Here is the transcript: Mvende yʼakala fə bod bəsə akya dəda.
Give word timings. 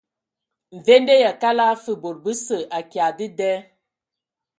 Mvende 0.75 1.13
yʼakala 1.21 1.65
fə 1.83 1.91
bod 2.01 2.17
bəsə 2.23 2.57
akya 2.77 3.05
dəda. 3.17 3.51